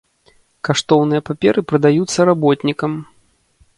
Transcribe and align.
Каштоўныя 0.69 1.23
паперы 1.29 1.61
прадаюцца 1.73 2.19
работнікам. 2.31 2.91